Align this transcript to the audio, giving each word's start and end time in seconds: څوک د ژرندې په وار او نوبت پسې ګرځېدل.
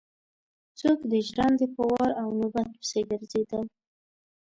څوک 0.79 0.99
د 1.11 1.13
ژرندې 1.27 1.67
په 1.75 1.81
وار 1.89 2.11
او 2.21 2.27
نوبت 2.39 2.67
پسې 2.79 2.99
ګرځېدل. 3.09 3.63